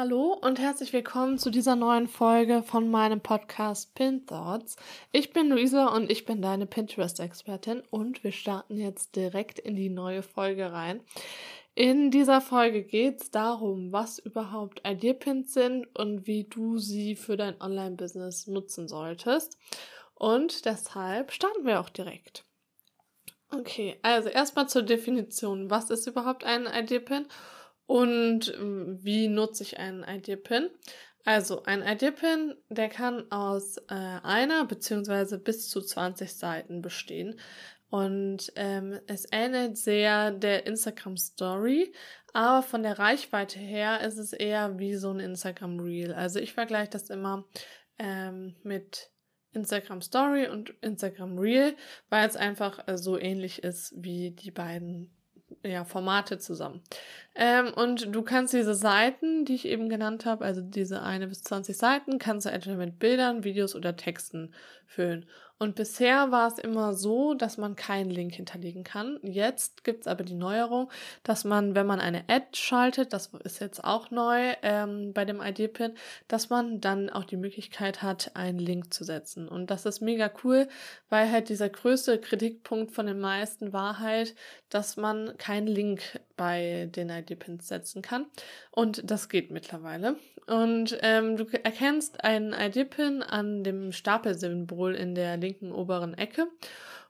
[0.00, 4.76] Hallo und herzlich willkommen zu dieser neuen Folge von meinem Podcast Pin Thoughts.
[5.10, 9.90] Ich bin Luisa und ich bin deine Pinterest-Expertin und wir starten jetzt direkt in die
[9.90, 11.00] neue Folge rein.
[11.74, 17.36] In dieser Folge geht es darum, was überhaupt Ideapins sind und wie du sie für
[17.36, 19.58] dein Online-Business nutzen solltest.
[20.14, 22.44] Und deshalb starten wir auch direkt.
[23.50, 25.70] Okay, also erstmal zur Definition.
[25.70, 27.26] Was ist überhaupt ein Ideapin?
[27.88, 30.68] Und ähm, wie nutze ich einen ID-Pin?
[31.24, 37.40] Also ein ID-Pin, der kann aus äh, einer beziehungsweise bis zu 20 Seiten bestehen.
[37.88, 41.94] Und ähm, es ähnelt sehr der Instagram Story,
[42.34, 46.12] aber von der Reichweite her ist es eher wie so ein Instagram Reel.
[46.12, 47.46] Also ich vergleiche das immer
[47.98, 49.10] ähm, mit
[49.52, 51.74] Instagram Story und Instagram Reel,
[52.10, 55.17] weil es einfach äh, so ähnlich ist wie die beiden
[55.62, 56.82] ja, Formate zusammen.
[57.34, 61.42] Ähm, und du kannst diese Seiten, die ich eben genannt habe, also diese eine bis
[61.42, 64.52] 20 Seiten, kannst du entweder mit Bildern, Videos oder Texten
[64.86, 65.26] füllen.
[65.58, 69.18] Und bisher war es immer so, dass man keinen Link hinterlegen kann.
[69.22, 70.88] Jetzt gibt's aber die Neuerung,
[71.24, 75.40] dass man, wenn man eine Ad schaltet, das ist jetzt auch neu ähm, bei dem
[75.40, 75.94] ID-Pin,
[76.28, 79.48] dass man dann auch die Möglichkeit hat, einen Link zu setzen.
[79.48, 80.68] Und das ist mega cool,
[81.08, 84.36] weil halt dieser größte Kritikpunkt von den meisten war halt,
[84.70, 88.26] dass man keinen Link bei den ID-Pins setzen kann.
[88.70, 90.16] Und das geht mittlerweile.
[90.48, 96.46] Und ähm, du erkennst einen ID-Pin an dem Stapelsymbol in der linken oberen Ecke.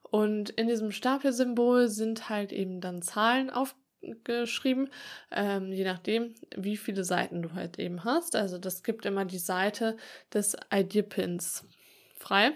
[0.03, 4.91] Und in diesem Stapelsymbol sind halt eben dann Zahlen aufgeschrieben,
[5.31, 8.35] ähm, je nachdem, wie viele Seiten du halt eben hast.
[8.35, 9.97] Also das gibt immer die Seite
[10.35, 11.65] des ID-Pins
[12.19, 12.53] frei.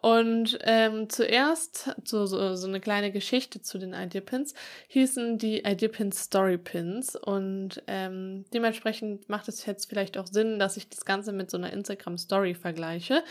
[0.00, 4.54] Und ähm, zuerst, so, so, so eine kleine Geschichte zu den ID-Pins,
[4.88, 7.16] hießen die ID-Pins Story-Pins.
[7.16, 11.56] Und ähm, dementsprechend macht es jetzt vielleicht auch Sinn, dass ich das Ganze mit so
[11.56, 13.24] einer Instagram-Story vergleiche.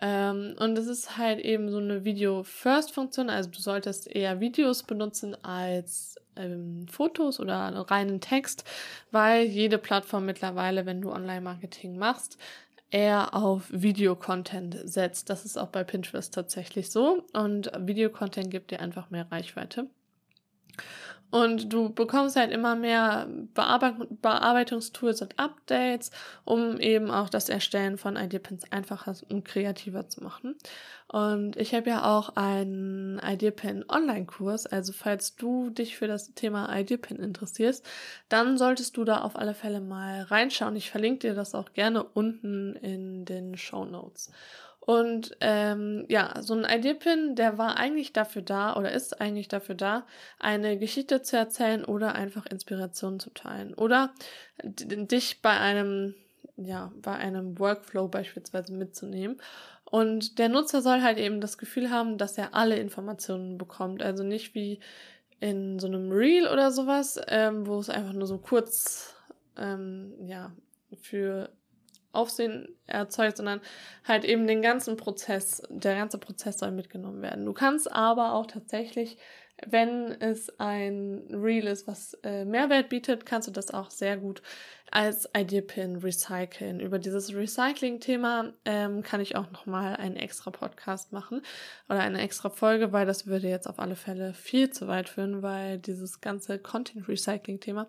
[0.00, 3.30] Ähm, und es ist halt eben so eine Video-First-Funktion.
[3.30, 8.64] Also du solltest eher Videos benutzen als ähm, Fotos oder reinen Text,
[9.10, 12.38] weil jede Plattform mittlerweile, wenn du Online-Marketing machst,
[12.90, 15.30] eher auf Videocontent setzt.
[15.30, 17.24] Das ist auch bei Pinterest tatsächlich so.
[17.32, 19.90] Und Videocontent gibt dir einfach mehr Reichweite.
[21.36, 26.10] Und du bekommst halt immer mehr Bearbeit Bearbeitungstools und Updates,
[26.44, 30.54] um eben auch das Erstellen von Ideapins einfacher und kreativer zu machen.
[31.08, 36.74] Und ich habe ja auch einen Ideapin Online-Kurs, also falls du dich für das Thema
[36.74, 37.84] Ideapin interessierst,
[38.30, 40.74] dann solltest du da auf alle Fälle mal reinschauen.
[40.74, 44.30] Ich verlinke dir das auch gerne unten in den Show Notes.
[44.86, 49.74] Und ähm, ja, so ein ID-Pin, der war eigentlich dafür da oder ist eigentlich dafür
[49.74, 50.06] da,
[50.38, 53.74] eine Geschichte zu erzählen oder einfach Inspirationen zu teilen.
[53.74, 54.14] Oder
[54.62, 56.14] dich bei einem,
[56.56, 59.38] ja, bei einem Workflow beispielsweise mitzunehmen.
[59.84, 64.04] Und der Nutzer soll halt eben das Gefühl haben, dass er alle Informationen bekommt.
[64.04, 64.78] Also nicht wie
[65.40, 69.16] in so einem Reel oder sowas, ähm, wo es einfach nur so kurz
[69.56, 70.52] ähm, ja,
[71.02, 71.50] für
[72.16, 73.60] Aufsehen erzeugt, sondern
[74.04, 77.44] halt eben den ganzen Prozess, der ganze Prozess soll mitgenommen werden.
[77.44, 79.18] Du kannst aber auch tatsächlich,
[79.66, 84.42] wenn es ein Reel ist, was äh, Mehrwert bietet, kannst du das auch sehr gut
[84.90, 86.80] als Ideapin recyceln.
[86.80, 91.42] Über dieses Recycling-Thema ähm, kann ich auch nochmal einen extra Podcast machen
[91.88, 95.42] oder eine extra Folge, weil das würde jetzt auf alle Fälle viel zu weit führen,
[95.42, 97.88] weil dieses ganze Content-Recycling-Thema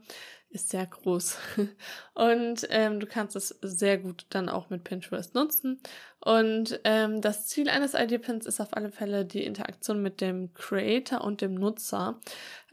[0.50, 1.38] ist sehr groß.
[2.14, 5.80] Und ähm, du kannst es sehr gut dann auch mit Pinterest nutzen.
[6.20, 11.22] Und ähm, das Ziel eines ID-Pins ist auf alle Fälle die Interaktion mit dem Creator
[11.22, 12.20] und dem Nutzer.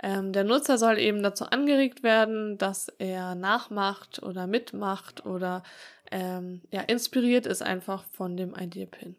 [0.03, 5.63] Ähm, der Nutzer soll eben dazu angeregt werden, dass er nachmacht oder mitmacht oder
[6.11, 9.17] ähm, ja, inspiriert ist einfach von dem ID-Pin.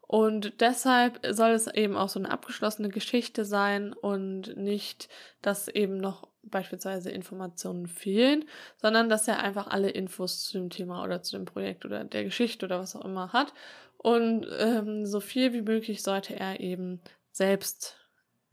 [0.00, 5.08] Und deshalb soll es eben auch so eine abgeschlossene Geschichte sein und nicht,
[5.40, 8.44] dass eben noch beispielsweise Informationen fehlen,
[8.76, 12.24] sondern dass er einfach alle Infos zu dem Thema oder zu dem Projekt oder der
[12.24, 13.52] Geschichte oder was auch immer hat.
[13.98, 17.00] Und ähm, so viel wie möglich sollte er eben
[17.30, 17.96] selbst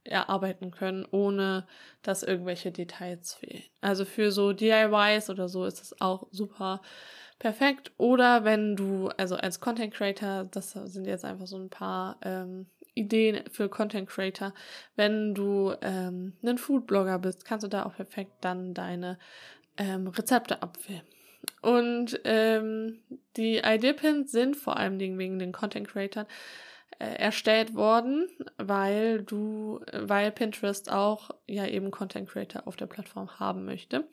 [0.03, 1.67] erarbeiten können, ohne
[2.01, 3.63] dass irgendwelche Details fehlen.
[3.81, 6.81] Also für so DIYs oder so ist es auch super
[7.37, 7.91] perfekt.
[7.97, 12.67] Oder wenn du, also als Content Creator, das sind jetzt einfach so ein paar ähm,
[12.93, 14.53] Ideen für Content Creator,
[14.95, 19.17] wenn du ähm, ein Foodblogger bist, kannst du da auch perfekt dann deine
[19.77, 21.03] ähm, Rezepte abfilmen.
[21.61, 22.99] Und ähm,
[23.37, 26.25] die ID-Pins sind vor allem wegen den Content Creatern
[26.99, 28.27] äh, erstellt worden,
[28.57, 34.07] weil du, weil Pinterest auch ja eben Content Creator auf der Plattform haben möchte.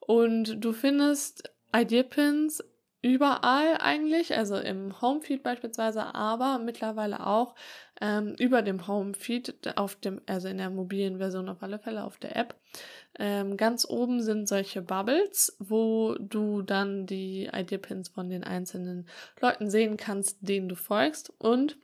[0.00, 2.62] Und du findest Ideapins
[3.02, 7.54] überall eigentlich, also im Homefeed beispielsweise, aber mittlerweile auch
[8.00, 12.18] ähm, über dem Homefeed auf dem, also in der mobilen Version auf alle Fälle auf
[12.18, 12.54] der App.
[13.18, 19.06] Ähm, ganz oben sind solche Bubbles, wo du dann die Ideapins von den einzelnen
[19.40, 21.76] Leuten sehen kannst, denen du folgst und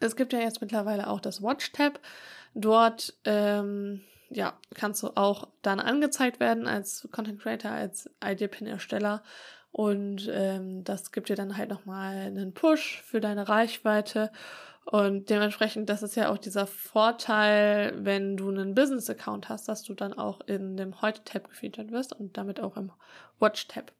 [0.00, 2.00] es gibt ja jetzt mittlerweile auch das Watch-Tab.
[2.54, 9.22] Dort ähm, ja, kannst du auch dann angezeigt werden als Content Creator, als ID-Pin-Ersteller.
[9.74, 14.30] Und ähm, das gibt dir dann halt nochmal einen Push für deine Reichweite.
[14.84, 19.94] Und dementsprechend, das ist ja auch dieser Vorteil, wenn du einen Business-Account hast, dass du
[19.94, 22.92] dann auch in dem Heute-Tab gefeatured wirst und damit auch im
[23.40, 23.90] Watch-Tab.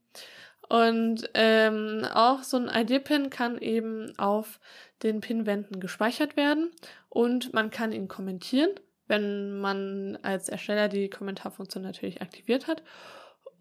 [0.68, 4.60] Und ähm, auch so ein ID-Pin kann eben auf
[5.02, 6.70] den Pinwänden gespeichert werden
[7.08, 8.70] und man kann ihn kommentieren,
[9.08, 12.84] wenn man als Ersteller die Kommentarfunktion natürlich aktiviert hat.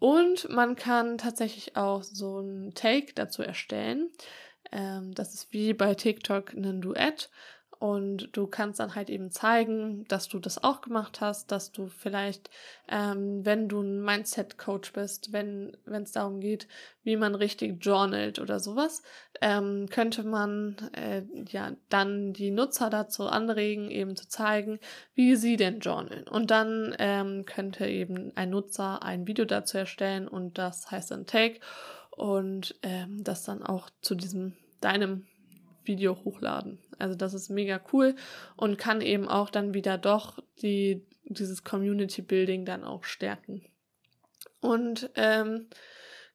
[0.04, 4.10] Und man kann tatsächlich auch so ein Take dazu erstellen.
[4.70, 7.30] Ähm, das ist wie bei TikTok ein Duett.
[7.78, 11.88] Und du kannst dann halt eben zeigen, dass du das auch gemacht hast, dass du
[11.88, 12.48] vielleicht,
[12.88, 16.68] ähm, wenn du ein Mindset-Coach bist, wenn es darum geht,
[17.02, 19.02] wie man richtig journalt oder sowas,
[19.40, 24.78] ähm, könnte man äh, ja dann die Nutzer dazu anregen, eben zu zeigen,
[25.14, 26.28] wie sie denn journalen.
[26.28, 31.26] Und dann ähm, könnte eben ein Nutzer ein Video dazu erstellen und das heißt dann
[31.26, 31.60] Take
[32.10, 35.26] und ähm, das dann auch zu diesem deinem
[35.86, 36.78] Video hochladen.
[36.98, 38.14] Also das ist mega cool
[38.56, 43.64] und kann eben auch dann wieder doch die, dieses Community Building dann auch stärken.
[44.60, 45.68] Und ähm,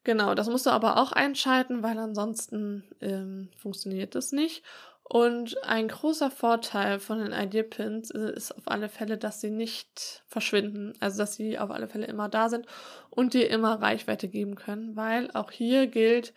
[0.04, 4.63] genau, das musst du aber auch einschalten, weil ansonsten ähm, funktioniert das nicht.
[5.12, 10.94] Und ein großer Vorteil von den Idea-Pins ist auf alle Fälle, dass sie nicht verschwinden.
[11.00, 12.68] Also, dass sie auf alle Fälle immer da sind
[13.10, 16.36] und dir immer Reichweite geben können, weil auch hier gilt,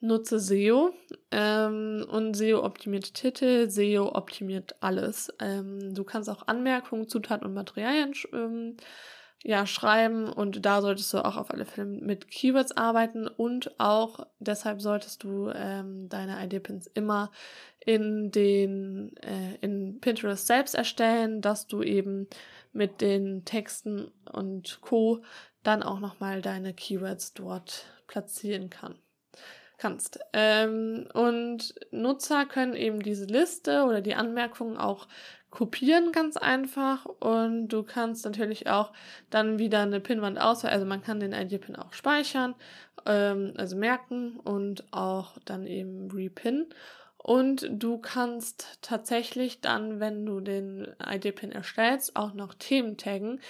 [0.00, 0.92] nutze SEO
[1.30, 5.32] ähm, und SEO optimiert Titel, SEO optimiert alles.
[5.40, 8.76] Ähm, du kannst auch Anmerkungen, Zutaten und Materialien ähm,
[9.44, 14.26] ja, schreiben und da solltest du auch auf alle Fälle mit Keywords arbeiten und auch
[14.40, 17.30] deshalb solltest du ähm, deine ID-Pins immer
[17.84, 22.26] in den äh, in Pinterest selbst erstellen, dass du eben
[22.72, 25.22] mit den Texten und Co
[25.62, 29.07] dann auch nochmal deine Keywords dort platzieren kannst
[29.78, 30.18] kannst.
[30.32, 35.06] Ähm, und Nutzer können eben diese Liste oder die Anmerkungen auch
[35.50, 38.92] kopieren ganz einfach und du kannst natürlich auch
[39.30, 42.54] dann wieder eine Pinwand auswählen, also man kann den ID-Pin auch speichern,
[43.06, 46.66] ähm, also merken und auch dann eben repinnen.
[47.16, 53.40] Und du kannst tatsächlich dann, wenn du den ID-Pin erstellst, auch noch Themen taggen.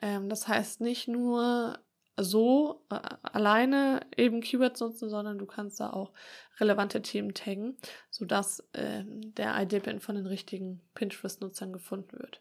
[0.00, 1.78] Ähm, das heißt nicht nur
[2.22, 6.12] so äh, alleine eben Keywords nutzen, sondern du kannst da auch
[6.60, 7.76] relevante Themen taggen,
[8.10, 12.40] sodass äh, der ID-Pin von den richtigen Pinterest-Nutzern gefunden wird.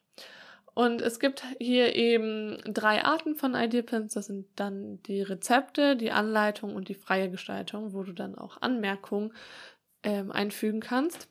[0.74, 4.14] Und es gibt hier eben drei Arten von ID-Pins.
[4.14, 8.62] Das sind dann die Rezepte, die Anleitung und die freie Gestaltung, wo du dann auch
[8.62, 9.34] Anmerkungen
[10.04, 11.30] ähm, einfügen kannst.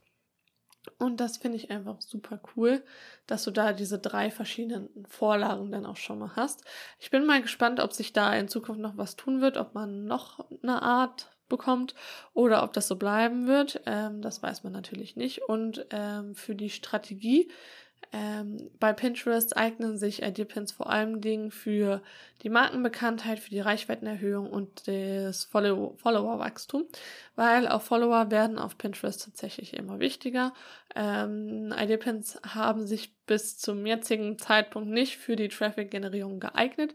[0.99, 2.83] Und das finde ich einfach super cool,
[3.27, 6.65] dass du da diese drei verschiedenen Vorlagen dann auch schon mal hast.
[6.99, 10.05] Ich bin mal gespannt, ob sich da in Zukunft noch was tun wird, ob man
[10.05, 11.95] noch eine Art bekommt
[12.35, 13.81] oder ob das so bleiben wird.
[13.87, 15.43] Ähm, das weiß man natürlich nicht.
[15.43, 17.51] Und ähm, für die Strategie
[18.13, 22.03] ähm, bei Pinterest eignen sich Ideapins vor allem Dingen für
[22.43, 26.87] die Markenbekanntheit, für die Reichweitenerhöhung und das Follow Follower-Wachstum,
[27.35, 30.55] weil auch Follower werden auf Pinterest tatsächlich immer wichtiger.
[30.99, 36.95] Ähm, ID-Pins haben sich bis zum jetzigen Zeitpunkt nicht für die Traffic-Generierung geeignet.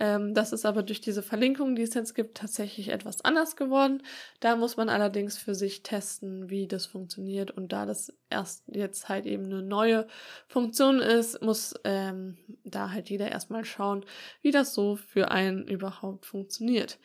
[0.00, 4.02] Ähm, das ist aber durch diese Verlinkung, die es jetzt gibt, tatsächlich etwas anders geworden.
[4.40, 7.50] Da muss man allerdings für sich testen, wie das funktioniert.
[7.50, 10.06] Und da das erst jetzt halt eben eine neue
[10.48, 14.06] Funktion ist, muss ähm, da halt jeder erstmal schauen,
[14.40, 16.98] wie das so für einen überhaupt funktioniert.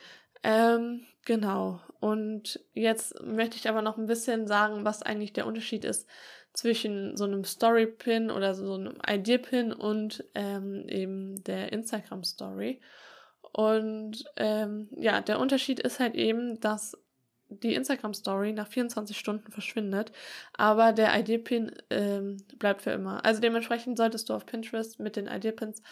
[0.43, 1.81] Ähm, genau.
[1.99, 6.07] Und jetzt möchte ich aber noch ein bisschen sagen, was eigentlich der Unterschied ist
[6.57, 12.81] zwischen so einem Story-Pin oder so einem Idea-Pin und ähm, eben der Instagram-Story.
[13.51, 16.97] Und ähm, ja, der Unterschied ist halt eben, dass
[17.49, 20.11] die Instagram-Story nach 24 Stunden verschwindet,
[20.53, 23.23] aber der ID-Pin ähm, bleibt für immer.
[23.23, 25.83] Also dementsprechend solltest du auf Pinterest mit den ID-Pins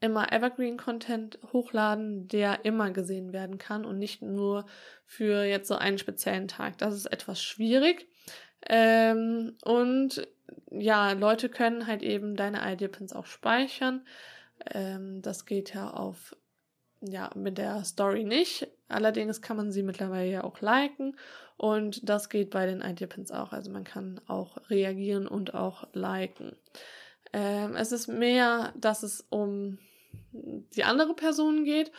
[0.00, 4.66] immer Evergreen-Content hochladen, der immer gesehen werden kann und nicht nur
[5.06, 6.76] für jetzt so einen speziellen Tag.
[6.76, 8.06] Das ist etwas schwierig.
[8.68, 10.26] Ähm, und
[10.70, 14.06] ja, Leute können halt eben deine ID-Pins auch speichern.
[14.72, 16.36] Ähm, das geht ja auf,
[17.00, 18.68] ja, mit der Story nicht.
[18.88, 21.16] Allerdings kann man sie mittlerweile ja auch liken
[21.56, 23.52] und das geht bei den ID-Pins auch.
[23.52, 26.56] Also man kann auch reagieren und auch liken.
[27.32, 29.78] Ähm, es ist mehr, dass es um
[30.32, 31.92] die andere Person geht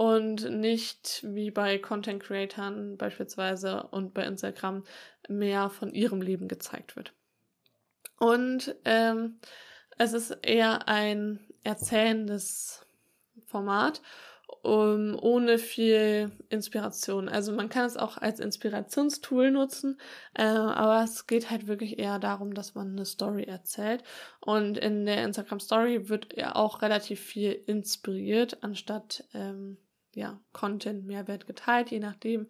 [0.00, 4.82] und nicht wie bei Content Creatern beispielsweise und bei Instagram
[5.28, 7.12] mehr von ihrem Leben gezeigt wird.
[8.18, 9.40] Und ähm,
[9.98, 12.86] es ist eher ein erzählendes
[13.44, 14.00] Format
[14.62, 17.28] um, ohne viel Inspiration.
[17.28, 20.00] Also man kann es auch als Inspirationstool nutzen,
[20.32, 24.02] äh, aber es geht halt wirklich eher darum, dass man eine Story erzählt.
[24.40, 29.76] Und in der Instagram Story wird ja auch relativ viel inspiriert, anstatt ähm,
[30.14, 32.48] ja Content Mehrwert geteilt, je nachdem,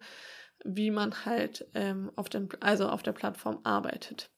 [0.63, 4.29] wie man halt ähm, auf dem, also auf der Plattform arbeitet.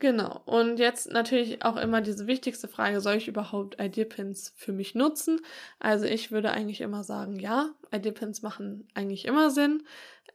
[0.00, 0.40] Genau.
[0.46, 5.40] Und jetzt natürlich auch immer diese wichtigste Frage, soll ich überhaupt ID-Pins für mich nutzen?
[5.78, 9.82] Also ich würde eigentlich immer sagen, ja, ID-Pins machen eigentlich immer Sinn,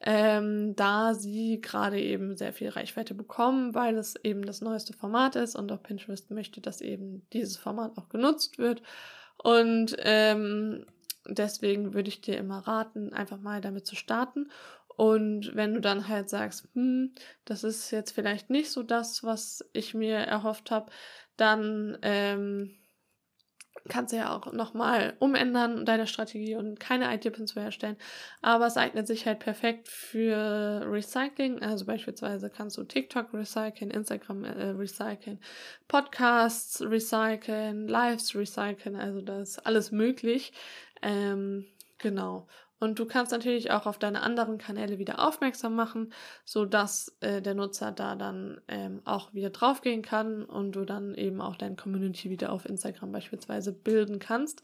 [0.01, 5.35] ähm, da sie gerade eben sehr viel Reichweite bekommen, weil es eben das neueste Format
[5.35, 8.83] ist und auch Pinterest möchte, dass eben dieses Format auch genutzt wird.
[9.37, 10.85] Und ähm,
[11.27, 14.49] deswegen würde ich dir immer raten, einfach mal damit zu starten
[14.95, 17.13] und wenn du dann halt sagst, hm,
[17.43, 20.91] das ist jetzt vielleicht nicht so das, was ich mir erhofft habe,
[21.35, 22.77] dann ähm,
[23.89, 27.97] kannst du ja auch nochmal umändern, deine Strategie und keine ID-Pins zu herstellen.
[28.41, 31.61] Aber es eignet sich halt perfekt für Recycling.
[31.61, 35.39] Also beispielsweise kannst du TikTok recyceln, Instagram äh, recyceln,
[35.89, 38.95] Podcasts recyceln, Lives recyceln.
[38.95, 40.53] Also da ist alles möglich.
[41.05, 41.65] Ähm,
[41.99, 42.47] genau.
[42.79, 46.11] Und du kannst natürlich auch auf deine anderen Kanäle wieder aufmerksam machen,
[46.43, 51.15] so dass äh, der Nutzer da dann ähm, auch wieder draufgehen kann und du dann
[51.15, 54.61] eben auch deine Community wieder auf Instagram beispielsweise bilden kannst.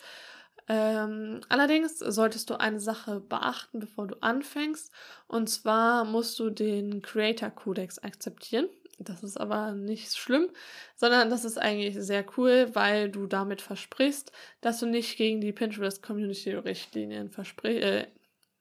[0.68, 4.92] Ähm, allerdings solltest du eine Sache beachten, bevor du anfängst.
[5.28, 8.68] Und zwar musst du den Creator Codex akzeptieren.
[9.00, 10.50] Das ist aber nicht schlimm,
[10.96, 14.32] sondern das ist eigentlich sehr cool, weil du damit versprichst,
[14.62, 18.08] dass du nicht gegen die Pinterest Community Richtlinien versprichst, äh,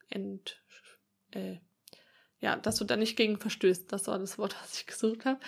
[0.08, 0.62] ent,
[1.32, 1.56] äh,
[2.40, 3.92] ja, dass du da nicht gegen verstößt.
[3.92, 5.40] Das war das Wort, was ich gesucht habe.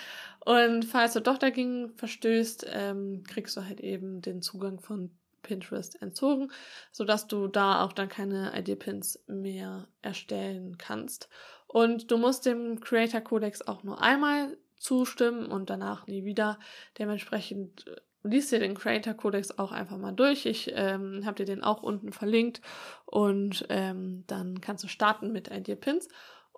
[0.44, 5.10] Und falls du doch dagegen verstößt, ähm, kriegst du halt eben den Zugang von
[5.42, 6.52] Pinterest entzogen,
[6.92, 11.28] sodass du da auch dann keine ID-Pins mehr erstellen kannst.
[11.66, 16.58] Und du musst dem Creator Codex auch nur einmal zustimmen und danach nie wieder.
[16.98, 20.46] Dementsprechend äh, liest dir den Creator Codex auch einfach mal durch.
[20.46, 22.60] Ich ähm, habe dir den auch unten verlinkt
[23.06, 26.08] und ähm, dann kannst du starten mit ID Pins.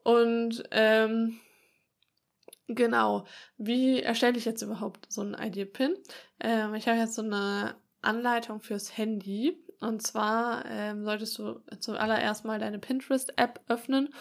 [0.02, 1.40] Und ähm,
[2.66, 3.24] genau,
[3.56, 5.96] wie erstelle ich jetzt überhaupt so einen ID Pin?
[6.40, 9.60] Ähm, ich habe jetzt so eine Anleitung fürs Handy.
[9.80, 14.14] Und zwar ähm, solltest du zuallererst mal deine Pinterest-App öffnen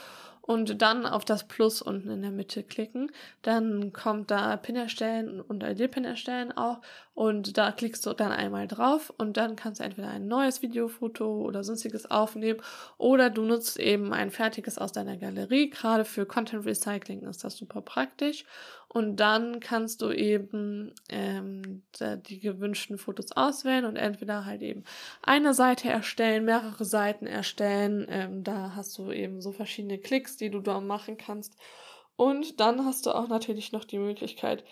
[0.46, 3.12] und dann auf das Plus unten in der Mitte klicken.
[3.42, 6.82] Dann kommt da Pin erstellen und ID-Pin erstellen auch
[7.14, 11.44] und da klickst du dann einmal drauf und dann kannst du entweder ein neues Videofoto
[11.44, 12.60] oder sonstiges aufnehmen
[12.98, 15.70] oder du nutzt eben ein fertiges aus deiner Galerie.
[15.70, 18.46] Gerade für Content Recycling ist das super praktisch
[18.94, 24.84] und dann kannst du eben ähm, die gewünschten Fotos auswählen und entweder halt eben
[25.24, 28.06] eine Seite erstellen, mehrere Seiten erstellen.
[28.08, 31.56] Ähm, da hast du eben so verschiedene Klicks, die du da machen kannst.
[32.16, 34.64] Und dann hast du auch natürlich noch die Möglichkeit,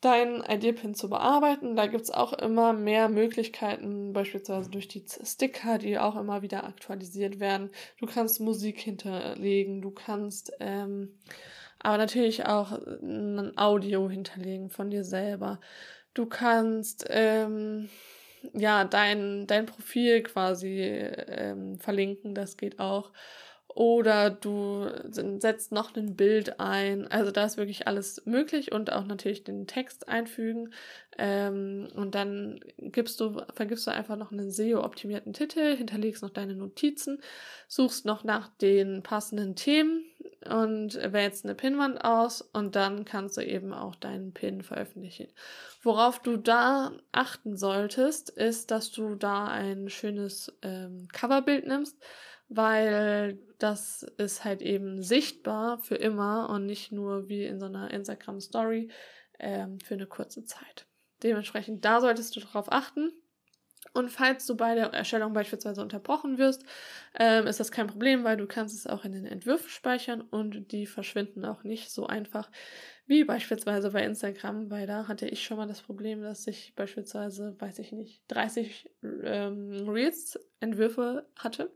[0.00, 1.74] deinen ID-Pin zu bearbeiten.
[1.74, 7.40] Da gibt's auch immer mehr Möglichkeiten, beispielsweise durch die Sticker, die auch immer wieder aktualisiert
[7.40, 7.70] werden.
[7.98, 11.18] Du kannst Musik hinterlegen, du kannst ähm,
[11.80, 15.60] aber natürlich auch ein Audio hinterlegen von dir selber.
[16.14, 17.88] Du kannst ähm,
[18.52, 23.12] ja dein, dein Profil quasi ähm, verlinken, das geht auch.
[23.74, 27.06] Oder du setzt noch ein Bild ein.
[27.06, 30.72] Also da ist wirklich alles möglich und auch natürlich den Text einfügen.
[31.16, 36.54] Ähm, und dann gibst du, vergibst du einfach noch einen SEO-optimierten Titel, hinterlegst noch deine
[36.54, 37.20] Notizen,
[37.68, 40.02] suchst noch nach den passenden Themen
[40.46, 45.28] und wählst eine Pinwand aus und dann kannst du eben auch deinen Pin veröffentlichen.
[45.82, 51.96] Worauf du da achten solltest, ist, dass du da ein schönes ähm, Coverbild nimmst
[52.48, 57.90] weil das ist halt eben sichtbar für immer und nicht nur wie in so einer
[57.90, 58.90] Instagram Story
[59.38, 60.86] ähm, für eine kurze Zeit.
[61.22, 63.12] Dementsprechend, da solltest du darauf achten.
[63.92, 66.64] Und falls du bei der Erstellung beispielsweise unterbrochen wirst,
[67.18, 70.72] ähm, ist das kein Problem, weil du kannst es auch in den Entwürfen speichern und
[70.72, 72.50] die verschwinden auch nicht so einfach
[73.06, 77.56] wie beispielsweise bei Instagram, weil da hatte ich schon mal das Problem, dass ich beispielsweise,
[77.58, 78.90] weiß ich nicht, 30
[79.24, 81.72] ähm, Reels-Entwürfe hatte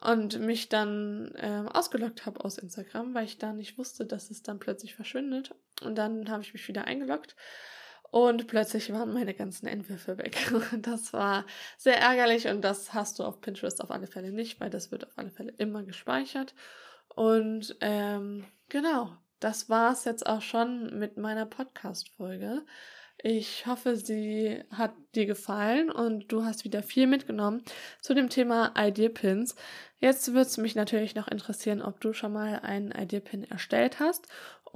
[0.00, 4.42] und mich dann ähm, ausgeloggt habe aus Instagram, weil ich da nicht wusste, dass es
[4.42, 5.54] dann plötzlich verschwindet.
[5.82, 7.36] Und dann habe ich mich wieder eingeloggt
[8.16, 10.38] und plötzlich waren meine ganzen Entwürfe weg.
[10.80, 11.44] Das war
[11.76, 15.06] sehr ärgerlich und das hast du auf Pinterest auf alle Fälle nicht, weil das wird
[15.06, 16.54] auf alle Fälle immer gespeichert.
[17.14, 22.64] Und ähm, genau, das war es jetzt auch schon mit meiner Podcast-Folge.
[23.22, 27.62] Ich hoffe, sie hat dir gefallen und du hast wieder viel mitgenommen
[28.00, 29.56] zu dem Thema Idea Pins.
[29.98, 34.00] Jetzt würde es mich natürlich noch interessieren, ob du schon mal einen Idea Pin erstellt
[34.00, 34.26] hast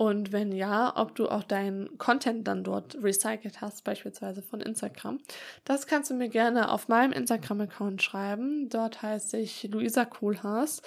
[0.01, 5.19] und wenn ja, ob du auch deinen Content dann dort recycelt hast, beispielsweise von Instagram.
[5.67, 8.71] Das kannst du mir gerne auf meinem Instagram-Account schreiben.
[8.71, 10.81] Dort heiße ich Luisa Kohlhaas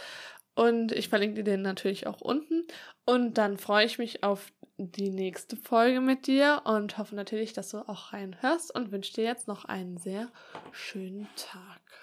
[0.56, 2.66] und ich verlinke dir den natürlich auch unten.
[3.06, 7.70] Und dann freue ich mich auf die nächste Folge mit dir und hoffe natürlich, dass
[7.70, 10.30] du auch reinhörst und wünsche dir jetzt noch einen sehr
[10.72, 12.03] schönen Tag.